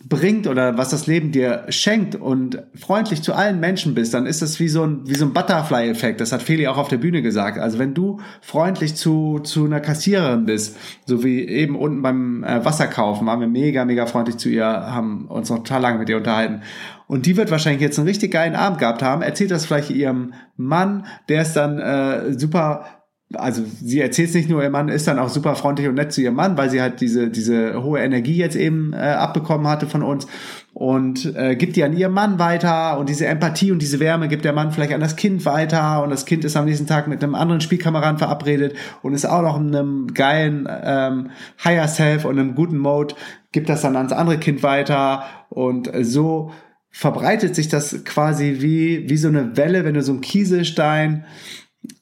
bringt 0.08 0.46
oder 0.46 0.78
was 0.78 0.90
das 0.90 1.06
Leben 1.08 1.32
dir 1.32 1.64
schenkt 1.68 2.14
und 2.14 2.62
freundlich 2.74 3.22
zu 3.22 3.34
allen 3.34 3.58
Menschen 3.58 3.94
bist, 3.94 4.14
dann 4.14 4.26
ist 4.26 4.40
das 4.40 4.60
wie 4.60 4.68
so 4.68 4.84
ein, 4.84 5.00
wie 5.06 5.14
so 5.14 5.24
ein 5.24 5.32
Butterfly-Effekt. 5.32 6.20
Das 6.20 6.30
hat 6.30 6.42
Feli 6.42 6.68
auch 6.68 6.76
auf 6.76 6.88
der 6.88 6.98
Bühne 6.98 7.22
gesagt. 7.22 7.58
Also 7.58 7.78
wenn 7.78 7.92
du 7.92 8.20
freundlich 8.40 8.94
zu, 8.94 9.40
zu 9.40 9.64
einer 9.64 9.80
Kassiererin 9.80 10.46
bist, 10.46 10.76
so 11.06 11.24
wie 11.24 11.40
eben 11.40 11.74
unten 11.74 12.02
beim 12.02 12.44
äh, 12.44 12.64
Wasserkaufen, 12.64 13.26
waren 13.26 13.40
wir 13.40 13.48
mega, 13.48 13.84
mega 13.84 14.06
freundlich 14.06 14.36
zu 14.36 14.48
ihr, 14.48 14.66
haben 14.66 15.26
uns 15.26 15.50
noch 15.50 15.58
total 15.58 15.82
lange 15.82 15.98
mit 15.98 16.08
ihr 16.08 16.18
unterhalten. 16.18 16.62
Und 17.08 17.26
die 17.26 17.36
wird 17.36 17.50
wahrscheinlich 17.50 17.82
jetzt 17.82 17.98
einen 17.98 18.08
richtig 18.08 18.32
geilen 18.32 18.54
Abend 18.54 18.78
gehabt 18.78 19.02
haben, 19.02 19.22
erzählt 19.22 19.50
das 19.50 19.66
vielleicht 19.66 19.90
ihrem 19.90 20.34
Mann, 20.56 21.06
der 21.28 21.42
ist 21.42 21.54
dann 21.54 21.78
äh, 21.78 22.32
super 22.38 22.95
also 23.34 23.64
sie 23.64 24.00
erzählt 24.00 24.28
es 24.28 24.34
nicht 24.36 24.48
nur, 24.48 24.62
ihr 24.62 24.70
Mann 24.70 24.88
ist 24.88 25.08
dann 25.08 25.18
auch 25.18 25.28
super 25.28 25.56
freundlich 25.56 25.88
und 25.88 25.96
nett 25.96 26.12
zu 26.12 26.20
ihrem 26.20 26.34
Mann, 26.34 26.56
weil 26.56 26.70
sie 26.70 26.80
halt 26.80 27.00
diese, 27.00 27.28
diese 27.28 27.82
hohe 27.82 27.98
Energie 27.98 28.36
jetzt 28.36 28.54
eben 28.54 28.92
äh, 28.92 28.98
abbekommen 28.98 29.66
hatte 29.66 29.88
von 29.88 30.02
uns 30.02 30.28
und 30.72 31.34
äh, 31.34 31.56
gibt 31.56 31.74
die 31.74 31.82
an 31.82 31.96
ihren 31.96 32.12
Mann 32.12 32.38
weiter 32.38 32.98
und 32.98 33.08
diese 33.08 33.26
Empathie 33.26 33.72
und 33.72 33.82
diese 33.82 33.98
Wärme 33.98 34.28
gibt 34.28 34.44
der 34.44 34.52
Mann 34.52 34.70
vielleicht 34.70 34.92
an 34.92 35.00
das 35.00 35.16
Kind 35.16 35.44
weiter 35.44 36.04
und 36.04 36.10
das 36.10 36.24
Kind 36.24 36.44
ist 36.44 36.56
am 36.56 36.66
nächsten 36.66 36.86
Tag 36.86 37.08
mit 37.08 37.22
einem 37.22 37.34
anderen 37.34 37.60
Spielkameraden 37.60 38.18
verabredet 38.18 38.76
und 39.02 39.12
ist 39.12 39.24
auch 39.24 39.42
noch 39.42 39.58
in 39.58 39.74
einem 39.74 40.14
geilen 40.14 40.68
ähm, 40.70 41.30
Higher 41.64 41.88
Self 41.88 42.24
und 42.24 42.38
einem 42.38 42.54
guten 42.54 42.78
Mode, 42.78 43.16
gibt 43.50 43.68
das 43.68 43.82
dann 43.82 43.96
ans 43.96 44.12
andere 44.12 44.38
Kind 44.38 44.62
weiter 44.62 45.24
und 45.48 45.92
äh, 45.92 46.04
so 46.04 46.52
verbreitet 46.90 47.56
sich 47.56 47.68
das 47.68 48.04
quasi 48.04 48.58
wie, 48.60 49.10
wie 49.10 49.16
so 49.16 49.28
eine 49.28 49.56
Welle, 49.56 49.84
wenn 49.84 49.94
du 49.94 50.02
so 50.02 50.12
einen 50.12 50.22
Kieselstein 50.22 51.24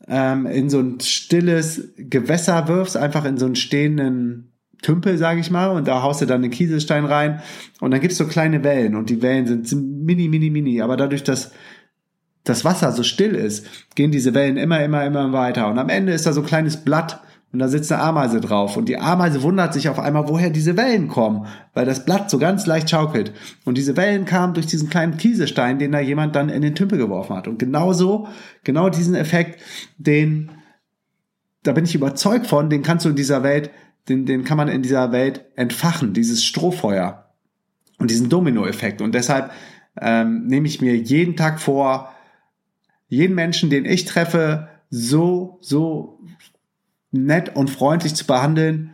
ähm, 0.08 0.46
in 0.46 0.70
so 0.70 0.80
ein 0.80 1.00
stilles 1.00 1.92
Gewässer 1.96 2.68
wirfst, 2.68 2.96
einfach 2.96 3.24
in 3.24 3.38
so 3.38 3.46
einen 3.46 3.56
stehenden 3.56 4.52
Tümpel, 4.82 5.16
sage 5.16 5.40
ich 5.40 5.50
mal, 5.50 5.68
und 5.70 5.88
da 5.88 6.02
haust 6.02 6.20
du 6.20 6.26
dann 6.26 6.42
den 6.42 6.50
Kieselstein 6.50 7.06
rein. 7.06 7.40
Und 7.80 7.90
dann 7.90 8.00
gibt's 8.00 8.18
so 8.18 8.26
kleine 8.26 8.62
Wellen 8.64 8.94
und 8.94 9.08
die 9.08 9.22
Wellen 9.22 9.46
sind 9.46 10.04
mini, 10.04 10.28
mini, 10.28 10.50
mini, 10.50 10.82
aber 10.82 10.96
dadurch, 10.96 11.24
dass 11.24 11.52
das 12.44 12.64
Wasser 12.64 12.92
so 12.92 13.02
still 13.02 13.34
ist, 13.34 13.66
gehen 13.94 14.10
diese 14.10 14.34
Wellen 14.34 14.58
immer, 14.58 14.84
immer, 14.84 15.04
immer 15.04 15.32
weiter. 15.32 15.68
Und 15.68 15.78
am 15.78 15.88
Ende 15.88 16.12
ist 16.12 16.26
da 16.26 16.32
so 16.34 16.42
ein 16.42 16.46
kleines 16.46 16.76
Blatt 16.76 17.20
und 17.54 17.60
da 17.60 17.68
sitzt 17.68 17.92
eine 17.92 18.02
Ameise 18.02 18.40
drauf 18.40 18.76
und 18.76 18.88
die 18.88 18.98
Ameise 18.98 19.42
wundert 19.42 19.72
sich 19.72 19.88
auf 19.88 20.00
einmal, 20.00 20.28
woher 20.28 20.50
diese 20.50 20.76
Wellen 20.76 21.06
kommen, 21.06 21.46
weil 21.72 21.86
das 21.86 22.04
Blatt 22.04 22.28
so 22.28 22.40
ganz 22.40 22.66
leicht 22.66 22.90
schaukelt. 22.90 23.32
Und 23.64 23.78
diese 23.78 23.96
Wellen 23.96 24.24
kamen 24.24 24.54
durch 24.54 24.66
diesen 24.66 24.90
kleinen 24.90 25.18
Kieselstein, 25.18 25.78
den 25.78 25.92
da 25.92 26.00
jemand 26.00 26.34
dann 26.34 26.48
in 26.48 26.62
den 26.62 26.74
Tümpel 26.74 26.98
geworfen 26.98 27.36
hat. 27.36 27.46
Und 27.46 27.60
genauso, 27.60 28.26
genau 28.64 28.88
diesen 28.88 29.14
Effekt, 29.14 29.62
den, 29.98 30.50
da 31.62 31.70
bin 31.70 31.84
ich 31.84 31.94
überzeugt 31.94 32.48
von, 32.48 32.70
den 32.70 32.82
kannst 32.82 33.04
du 33.04 33.10
in 33.10 33.16
dieser 33.16 33.44
Welt, 33.44 33.70
den, 34.08 34.26
den 34.26 34.42
kann 34.42 34.56
man 34.56 34.66
in 34.66 34.82
dieser 34.82 35.12
Welt 35.12 35.44
entfachen, 35.54 36.12
dieses 36.12 36.44
Strohfeuer 36.44 37.30
und 38.00 38.10
diesen 38.10 38.28
Dominoeffekt. 38.28 39.00
Und 39.00 39.14
deshalb 39.14 39.52
ähm, 40.00 40.48
nehme 40.48 40.66
ich 40.66 40.80
mir 40.80 40.96
jeden 40.96 41.36
Tag 41.36 41.60
vor, 41.60 42.12
jeden 43.06 43.36
Menschen, 43.36 43.70
den 43.70 43.84
ich 43.84 44.06
treffe, 44.06 44.70
so, 44.90 45.58
so 45.60 46.18
nett 47.14 47.54
und 47.54 47.70
freundlich 47.70 48.14
zu 48.14 48.26
behandeln, 48.26 48.90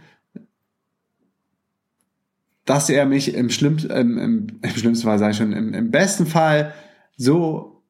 dass 2.64 2.88
er 2.88 3.06
mich 3.06 3.34
im, 3.34 3.50
schlimm, 3.50 3.78
im, 3.78 4.18
im, 4.18 4.46
im 4.62 4.70
schlimmsten 4.70 5.06
Fall, 5.06 5.18
sage 5.18 5.32
ich 5.32 5.36
schon, 5.38 5.52
im, 5.52 5.74
im 5.74 5.90
besten 5.90 6.26
Fall 6.26 6.72
so, 7.16 7.82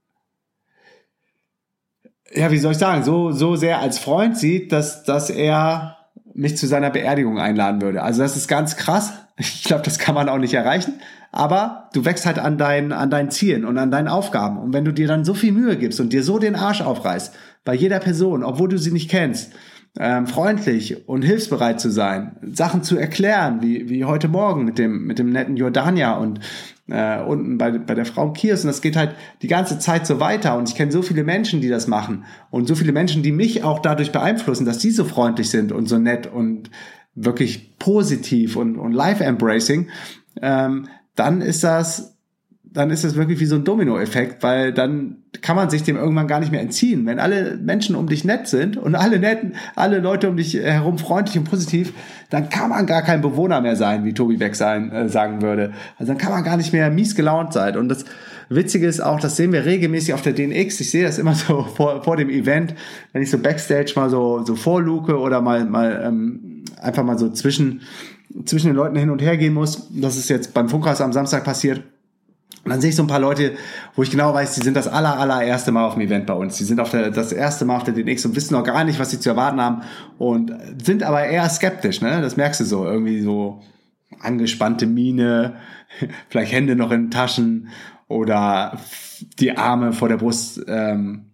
ja, 2.32 2.50
wie 2.50 2.58
soll 2.58 2.72
ich 2.72 2.78
sagen, 2.78 3.02
so, 3.02 3.32
so 3.32 3.56
sehr 3.56 3.80
als 3.80 3.98
Freund 3.98 4.36
sieht, 4.36 4.72
dass, 4.72 5.02
dass 5.02 5.30
er 5.30 5.96
mich 6.32 6.56
zu 6.56 6.66
seiner 6.66 6.90
Beerdigung 6.90 7.38
einladen 7.38 7.82
würde. 7.82 8.02
Also 8.02 8.22
das 8.22 8.36
ist 8.36 8.48
ganz 8.48 8.76
krass. 8.76 9.12
Ich 9.36 9.64
glaube, 9.64 9.82
das 9.82 9.98
kann 9.98 10.14
man 10.14 10.28
auch 10.28 10.38
nicht 10.38 10.54
erreichen. 10.54 11.00
Aber 11.32 11.88
du 11.92 12.04
wächst 12.04 12.26
halt 12.26 12.38
an 12.38 12.58
deinen, 12.58 12.92
an 12.92 13.10
deinen 13.10 13.30
Zielen 13.30 13.64
und 13.64 13.78
an 13.78 13.90
deinen 13.90 14.08
Aufgaben. 14.08 14.58
Und 14.58 14.72
wenn 14.72 14.84
du 14.84 14.92
dir 14.92 15.08
dann 15.08 15.24
so 15.24 15.34
viel 15.34 15.52
Mühe 15.52 15.76
gibst 15.76 16.00
und 16.00 16.12
dir 16.12 16.22
so 16.22 16.38
den 16.38 16.56
Arsch 16.56 16.82
aufreißt, 16.82 17.34
bei 17.64 17.74
jeder 17.74 18.00
Person, 18.00 18.42
obwohl 18.42 18.68
du 18.68 18.78
sie 18.78 18.92
nicht 18.92 19.10
kennst, 19.10 19.52
ähm, 19.98 20.26
freundlich 20.26 21.08
und 21.08 21.22
hilfsbereit 21.22 21.80
zu 21.80 21.90
sein, 21.90 22.36
Sachen 22.42 22.82
zu 22.82 22.96
erklären, 22.96 23.60
wie, 23.60 23.88
wie 23.88 24.04
heute 24.04 24.28
Morgen 24.28 24.64
mit 24.64 24.78
dem, 24.78 25.06
mit 25.06 25.18
dem 25.18 25.30
netten 25.30 25.56
Jordania 25.56 26.16
und 26.16 26.40
äh, 26.88 27.20
unten 27.22 27.58
bei, 27.58 27.72
bei 27.72 27.94
der 27.94 28.06
Frau 28.06 28.32
Kiers. 28.32 28.64
Und 28.64 28.68
das 28.68 28.82
geht 28.82 28.96
halt 28.96 29.14
die 29.42 29.48
ganze 29.48 29.78
Zeit 29.78 30.06
so 30.06 30.20
weiter. 30.20 30.56
Und 30.56 30.68
ich 30.68 30.74
kenne 30.74 30.92
so 30.92 31.02
viele 31.02 31.24
Menschen, 31.24 31.60
die 31.60 31.68
das 31.68 31.88
machen. 31.88 32.24
Und 32.50 32.68
so 32.68 32.74
viele 32.74 32.92
Menschen, 32.92 33.22
die 33.22 33.32
mich 33.32 33.64
auch 33.64 33.80
dadurch 33.80 34.12
beeinflussen, 34.12 34.64
dass 34.64 34.78
die 34.78 34.90
so 34.90 35.04
freundlich 35.04 35.50
sind 35.50 35.72
und 35.72 35.88
so 35.88 35.98
nett 35.98 36.26
und 36.26 36.70
wirklich 37.14 37.76
positiv 37.78 38.56
und, 38.56 38.76
und 38.76 38.92
life-embracing. 38.92 39.88
Ähm, 40.40 40.88
dann 41.16 41.40
ist 41.42 41.64
das 41.64 42.16
dann 42.72 42.90
ist 42.90 43.04
es 43.04 43.16
wirklich 43.16 43.40
wie 43.40 43.46
so 43.46 43.56
ein 43.56 43.64
Dominoeffekt, 43.64 44.44
weil 44.44 44.72
dann 44.72 45.16
kann 45.42 45.56
man 45.56 45.70
sich 45.70 45.82
dem 45.82 45.96
irgendwann 45.96 46.28
gar 46.28 46.38
nicht 46.38 46.52
mehr 46.52 46.60
entziehen. 46.60 47.04
Wenn 47.04 47.18
alle 47.18 47.56
Menschen 47.56 47.96
um 47.96 48.08
dich 48.08 48.24
nett 48.24 48.46
sind 48.46 48.76
und 48.76 48.94
alle 48.94 49.18
netten, 49.18 49.54
alle 49.74 49.98
Leute 49.98 50.28
um 50.28 50.36
dich 50.36 50.54
herum 50.54 50.98
freundlich 50.98 51.36
und 51.36 51.50
positiv, 51.50 51.92
dann 52.30 52.48
kann 52.48 52.70
man 52.70 52.86
gar 52.86 53.02
kein 53.02 53.22
Bewohner 53.22 53.60
mehr 53.60 53.74
sein, 53.74 54.04
wie 54.04 54.12
Tobi 54.12 54.36
Beck 54.36 54.54
sein, 54.54 54.92
äh, 54.92 55.08
sagen 55.08 55.42
würde. 55.42 55.72
Also 55.98 56.12
dann 56.12 56.18
kann 56.18 56.30
man 56.30 56.44
gar 56.44 56.56
nicht 56.56 56.72
mehr 56.72 56.90
mies 56.90 57.16
gelaunt 57.16 57.52
sein. 57.52 57.76
Und 57.76 57.88
das 57.88 58.04
Witzige 58.48 58.86
ist 58.86 59.00
auch, 59.00 59.18
das 59.18 59.36
sehen 59.36 59.52
wir 59.52 59.64
regelmäßig 59.64 60.14
auf 60.14 60.22
der 60.22 60.32
DNX. 60.32 60.78
Ich 60.80 60.90
sehe 60.90 61.02
das 61.02 61.18
immer 61.18 61.34
so 61.34 61.62
vor, 61.76 62.04
vor 62.04 62.16
dem 62.16 62.30
Event, 62.30 62.74
wenn 63.12 63.22
ich 63.22 63.30
so 63.30 63.38
Backstage 63.38 63.94
mal 63.96 64.10
so, 64.10 64.44
so 64.44 64.54
vorluke 64.54 65.18
oder 65.18 65.40
mal, 65.40 65.64
mal 65.64 66.02
ähm, 66.04 66.64
einfach 66.80 67.02
mal 67.02 67.18
so 67.18 67.30
zwischen, 67.30 67.80
zwischen 68.44 68.68
den 68.68 68.76
Leuten 68.76 68.96
hin 68.96 69.10
und 69.10 69.20
her 69.20 69.36
gehen 69.36 69.54
muss. 69.54 69.88
Das 69.90 70.16
ist 70.16 70.30
jetzt 70.30 70.54
beim 70.54 70.68
Funkhaus 70.68 71.00
am 71.00 71.12
Samstag 71.12 71.42
passiert 71.42 71.82
und 72.64 72.70
dann 72.70 72.80
sehe 72.80 72.90
ich 72.90 72.96
so 72.96 73.02
ein 73.02 73.08
paar 73.08 73.20
Leute, 73.20 73.54
wo 73.96 74.02
ich 74.02 74.10
genau 74.10 74.34
weiß, 74.34 74.54
die 74.54 74.60
sind 74.60 74.76
das 74.76 74.86
aller, 74.86 75.18
allererste 75.18 75.72
Mal 75.72 75.86
auf 75.86 75.94
dem 75.94 76.02
Event 76.02 76.26
bei 76.26 76.34
uns. 76.34 76.58
Die 76.58 76.64
sind 76.64 76.78
auf 76.78 76.90
der, 76.90 77.10
das 77.10 77.32
erste 77.32 77.64
Mal 77.64 77.76
auf 77.76 77.84
der 77.84 77.94
DNX 77.94 78.26
und 78.26 78.36
wissen 78.36 78.52
noch 78.54 78.64
gar 78.64 78.84
nicht, 78.84 78.98
was 78.98 79.10
sie 79.10 79.18
zu 79.18 79.30
erwarten 79.30 79.60
haben 79.60 79.82
und 80.18 80.52
sind 80.84 81.02
aber 81.02 81.24
eher 81.24 81.48
skeptisch, 81.48 82.02
ne? 82.02 82.20
Das 82.20 82.36
merkst 82.36 82.60
du 82.60 82.64
so. 82.64 82.84
Irgendwie 82.84 83.22
so 83.22 83.62
angespannte 84.20 84.86
Miene, 84.86 85.54
vielleicht 86.28 86.52
Hände 86.52 86.76
noch 86.76 86.90
in 86.90 87.10
Taschen 87.10 87.68
oder 88.08 88.78
die 89.38 89.56
Arme 89.56 89.92
vor 89.92 90.08
der 90.08 90.18
Brust, 90.18 90.62
ähm, 90.68 91.30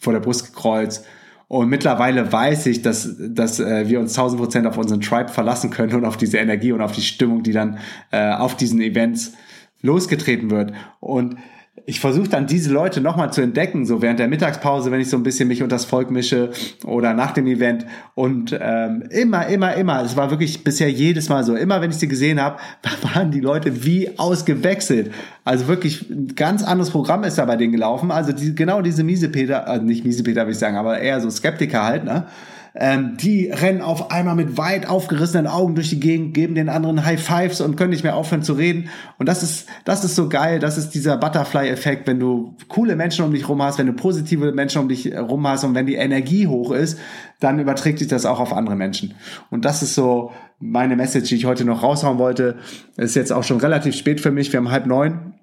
vor 0.00 0.14
der 0.14 0.20
Brust 0.20 0.54
gekreuzt. 0.54 1.04
Und 1.48 1.68
mittlerweile 1.68 2.32
weiß 2.32 2.64
ich, 2.66 2.80
dass, 2.80 3.14
dass 3.18 3.60
äh, 3.60 3.86
wir 3.90 4.00
uns 4.00 4.16
1000 4.16 4.40
Prozent 4.40 4.66
auf 4.66 4.78
unseren 4.78 5.02
Tribe 5.02 5.28
verlassen 5.28 5.68
können 5.68 5.94
und 5.94 6.06
auf 6.06 6.16
diese 6.16 6.38
Energie 6.38 6.72
und 6.72 6.80
auf 6.80 6.92
die 6.92 7.02
Stimmung, 7.02 7.42
die 7.42 7.52
dann 7.52 7.78
äh, 8.10 8.32
auf 8.32 8.56
diesen 8.56 8.80
Events 8.80 9.34
losgetreten 9.82 10.50
wird. 10.50 10.72
Und 11.00 11.36
ich 11.84 12.00
versuche 12.00 12.28
dann 12.28 12.46
diese 12.46 12.72
Leute 12.72 13.00
nochmal 13.00 13.32
zu 13.32 13.40
entdecken, 13.40 13.86
so 13.86 14.02
während 14.02 14.20
der 14.20 14.28
Mittagspause, 14.28 14.90
wenn 14.90 15.00
ich 15.00 15.08
so 15.08 15.16
ein 15.16 15.22
bisschen 15.22 15.48
mich 15.48 15.62
unter 15.62 15.74
das 15.74 15.84
Volk 15.84 16.10
mische 16.10 16.50
oder 16.84 17.14
nach 17.14 17.32
dem 17.32 17.46
Event. 17.46 17.86
Und 18.14 18.56
ähm, 18.60 19.04
immer, 19.10 19.46
immer, 19.46 19.74
immer, 19.74 20.02
es 20.02 20.16
war 20.16 20.30
wirklich 20.30 20.62
bisher 20.64 20.90
jedes 20.90 21.28
Mal 21.28 21.44
so, 21.44 21.56
immer 21.56 21.80
wenn 21.80 21.90
ich 21.90 21.96
sie 21.96 22.08
gesehen 22.08 22.40
habe, 22.40 22.58
waren 23.14 23.30
die 23.30 23.40
Leute 23.40 23.84
wie 23.84 24.18
ausgewechselt. 24.18 25.12
Also 25.44 25.66
wirklich 25.66 26.08
ein 26.08 26.34
ganz 26.36 26.62
anderes 26.62 26.90
Programm 26.90 27.24
ist 27.24 27.38
da 27.38 27.46
bei 27.46 27.56
denen 27.56 27.72
gelaufen. 27.72 28.10
Also 28.10 28.32
die, 28.32 28.54
genau 28.54 28.82
diese 28.82 29.02
Miesepeter, 29.02 29.66
also 29.66 29.84
nicht 29.84 30.04
Miesepeter 30.04 30.44
will 30.44 30.52
ich 30.52 30.58
sagen, 30.58 30.76
aber 30.76 31.00
eher 31.00 31.20
so 31.20 31.30
Skeptiker 31.30 31.82
halt, 31.82 32.04
ne? 32.04 32.26
Ähm, 32.74 33.18
die 33.18 33.50
rennen 33.50 33.82
auf 33.82 34.10
einmal 34.10 34.34
mit 34.34 34.56
weit 34.56 34.88
aufgerissenen 34.88 35.46
Augen 35.46 35.74
durch 35.74 35.90
die 35.90 36.00
Gegend, 36.00 36.32
geben 36.32 36.54
den 36.54 36.70
anderen 36.70 37.04
High 37.04 37.22
Fives 37.22 37.60
und 37.60 37.76
können 37.76 37.90
nicht 37.90 38.02
mehr 38.02 38.16
aufhören 38.16 38.42
zu 38.42 38.54
reden. 38.54 38.88
Und 39.18 39.28
das 39.28 39.42
ist, 39.42 39.68
das 39.84 40.04
ist 40.04 40.16
so 40.16 40.28
geil. 40.30 40.58
Das 40.58 40.78
ist 40.78 40.90
dieser 40.90 41.18
Butterfly-Effekt, 41.18 42.06
wenn 42.06 42.18
du 42.18 42.56
coole 42.68 42.96
Menschen 42.96 43.26
um 43.26 43.32
dich 43.32 43.46
rum 43.48 43.62
hast, 43.62 43.78
wenn 43.78 43.86
du 43.86 43.92
positive 43.92 44.52
Menschen 44.52 44.80
um 44.80 44.88
dich 44.88 45.14
rum 45.14 45.46
hast 45.46 45.64
und 45.64 45.74
wenn 45.74 45.86
die 45.86 45.96
Energie 45.96 46.46
hoch 46.46 46.72
ist, 46.72 46.98
dann 47.40 47.58
überträgt 47.58 47.98
sich 47.98 48.08
das 48.08 48.24
auch 48.24 48.40
auf 48.40 48.54
andere 48.54 48.76
Menschen. 48.76 49.14
Und 49.50 49.66
das 49.66 49.82
ist 49.82 49.94
so 49.94 50.32
meine 50.58 50.96
Message, 50.96 51.28
die 51.28 51.36
ich 51.36 51.44
heute 51.44 51.66
noch 51.66 51.82
raushauen 51.82 52.18
wollte. 52.18 52.56
ist 52.96 53.16
jetzt 53.16 53.32
auch 53.32 53.44
schon 53.44 53.60
relativ 53.60 53.94
spät 53.94 54.20
für 54.20 54.30
mich. 54.30 54.50
Wir 54.52 54.58
haben 54.58 54.70
halb 54.70 54.86
neun. 54.86 55.34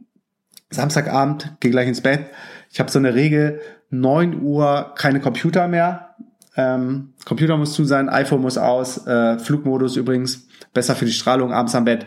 Samstagabend, 0.71 1.57
gehe 1.59 1.71
gleich 1.71 1.87
ins 1.87 2.01
Bett. 2.01 2.27
Ich 2.71 2.79
habe 2.79 2.89
so 2.89 2.99
eine 2.99 3.15
Regel, 3.15 3.59
neun 3.89 4.41
Uhr 4.41 4.93
keine 4.95 5.19
Computer 5.19 5.67
mehr 5.67 6.09
ähm, 6.55 7.13
Computer 7.25 7.57
muss 7.57 7.73
zu 7.73 7.83
sein, 7.85 8.09
iPhone 8.09 8.41
muss 8.41 8.57
aus, 8.57 9.05
äh, 9.05 9.39
Flugmodus 9.39 9.95
übrigens, 9.95 10.47
besser 10.73 10.95
für 10.95 11.05
die 11.05 11.11
Strahlung 11.11 11.53
abends 11.53 11.75
am 11.75 11.85
Bett. 11.85 12.05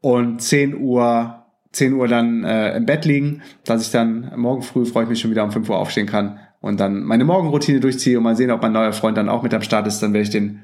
Und 0.00 0.42
10 0.42 0.76
Uhr, 0.80 1.44
10 1.72 1.94
Uhr 1.94 2.08
dann 2.08 2.44
äh, 2.44 2.76
im 2.76 2.86
Bett 2.86 3.04
liegen, 3.04 3.42
dass 3.64 3.82
ich 3.82 3.90
dann 3.90 4.32
morgen 4.36 4.62
früh 4.62 4.84
freue 4.84 5.04
ich 5.04 5.08
mich 5.08 5.20
schon 5.20 5.30
wieder 5.30 5.44
um 5.44 5.50
5 5.50 5.68
Uhr 5.68 5.78
aufstehen 5.78 6.06
kann 6.06 6.38
und 6.60 6.80
dann 6.80 7.02
meine 7.02 7.24
Morgenroutine 7.24 7.80
durchziehe 7.80 8.18
und 8.18 8.24
mal 8.24 8.36
sehen, 8.36 8.50
ob 8.50 8.62
mein 8.62 8.72
neuer 8.72 8.92
Freund 8.92 9.16
dann 9.16 9.28
auch 9.28 9.42
mit 9.42 9.54
am 9.54 9.62
Start 9.62 9.86
ist. 9.86 10.02
Dann 10.02 10.12
werde 10.12 10.24
ich 10.24 10.30
den 10.30 10.60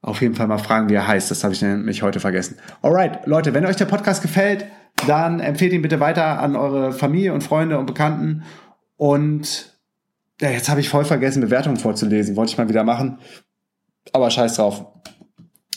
auf 0.00 0.20
jeden 0.20 0.34
Fall 0.34 0.46
mal 0.46 0.58
fragen, 0.58 0.88
wie 0.88 0.94
er 0.94 1.06
heißt. 1.06 1.30
Das 1.30 1.44
habe 1.44 1.54
ich 1.54 1.62
nämlich 1.62 2.02
heute 2.02 2.20
vergessen. 2.20 2.56
Alright, 2.82 3.26
Leute, 3.26 3.52
wenn 3.52 3.66
euch 3.66 3.76
der 3.76 3.86
Podcast 3.86 4.22
gefällt, 4.22 4.64
dann 5.06 5.40
empfehlt 5.40 5.72
ihn 5.72 5.82
bitte 5.82 6.00
weiter 6.00 6.40
an 6.40 6.56
eure 6.56 6.92
Familie 6.92 7.32
und 7.32 7.42
Freunde 7.42 7.78
und 7.78 7.86
Bekannten 7.86 8.42
und 8.96 9.77
ja, 10.40 10.50
jetzt 10.50 10.68
habe 10.68 10.80
ich 10.80 10.88
voll 10.88 11.04
vergessen, 11.04 11.40
Bewertungen 11.40 11.76
vorzulesen. 11.76 12.36
Wollte 12.36 12.52
ich 12.52 12.58
mal 12.58 12.68
wieder 12.68 12.84
machen. 12.84 13.18
Aber 14.12 14.30
scheiß 14.30 14.56
drauf. 14.56 14.86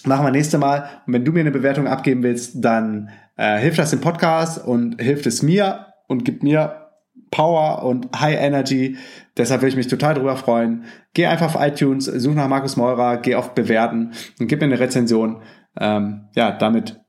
Machen 0.06 0.26
wir 0.26 0.32
nächste 0.32 0.58
Mal. 0.58 0.90
Und 1.06 1.14
wenn 1.14 1.26
du 1.26 1.32
mir 1.32 1.42
eine 1.42 1.52
Bewertung 1.52 1.88
abgeben 1.88 2.24
willst, 2.24 2.64
dann 2.64 3.10
äh, 3.38 3.58
hilft 3.60 3.80
das 3.80 3.92
dem 3.92 4.02
Podcast 4.02 4.64
und 4.64 5.02
hilft 5.02 5.26
es 5.26 5.42
mir 5.42 5.88
und 6.08 6.26
gibt 6.26 6.44
mir 6.44 6.90
Power 7.32 7.84
und 7.84 8.10
High 8.20 8.40
Energy. 8.40 8.98
Deshalb 9.38 9.62
würde 9.62 9.70
ich 9.70 9.76
mich 9.76 9.88
total 9.88 10.14
darüber 10.14 10.36
freuen. 10.36 10.86
Geh 11.14 11.26
einfach 11.26 11.56
auf 11.56 11.62
iTunes, 11.62 12.06
such 12.06 12.34
nach 12.34 12.48
Markus 12.48 12.78
Meurer, 12.78 13.18
geh 13.18 13.36
auf 13.36 13.54
Bewerten 13.56 14.12
und 14.40 14.48
gib 14.48 14.60
mir 14.60 14.66
eine 14.66 14.80
Rezension. 14.80 15.42
Ähm, 15.80 16.26
ja, 16.36 16.52
damit 16.52 17.00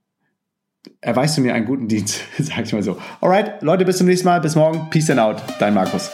erweist 1.01 1.37
du 1.37 1.43
mir 1.43 1.55
einen 1.55 1.67
guten 1.67 1.89
Dienst, 1.89 2.23
sag 2.39 2.63
ich 2.63 2.73
mal 2.73 2.83
so. 2.83 2.97
Alright, 3.21 3.63
Leute, 3.63 3.85
bis 3.85 3.99
zum 3.99 4.07
nächsten 4.07 4.27
Mal. 4.27 4.41
Bis 4.41 4.55
morgen. 4.55 4.89
Peace 4.91 5.11
and 5.11 5.21
out. 5.21 5.43
Dein 5.59 5.75
Markus. 5.75 6.11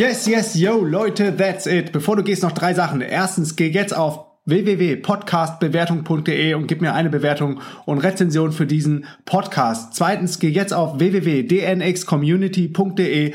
Yes, 0.00 0.26
yes, 0.26 0.54
yo, 0.54 0.82
Leute, 0.82 1.36
that's 1.36 1.66
it. 1.66 1.92
Bevor 1.92 2.16
du 2.16 2.22
gehst, 2.22 2.42
noch 2.42 2.52
drei 2.52 2.72
Sachen. 2.72 3.02
Erstens, 3.02 3.54
geh 3.54 3.68
jetzt 3.68 3.94
auf 3.94 4.24
www.podcastbewertung.de 4.46 6.54
und 6.54 6.68
gib 6.68 6.80
mir 6.80 6.94
eine 6.94 7.10
Bewertung 7.10 7.60
und 7.84 7.98
Rezension 7.98 8.52
für 8.52 8.64
diesen 8.64 9.04
Podcast. 9.26 9.94
Zweitens, 9.94 10.38
geh 10.38 10.48
jetzt 10.48 10.72
auf 10.72 10.98
www.dnxcommunity.de 10.98 13.34